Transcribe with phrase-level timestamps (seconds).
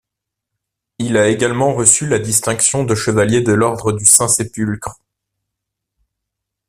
[0.97, 4.99] Il a également reçu la distinction de chevalier de l'ordre du Saint-Sépulcre.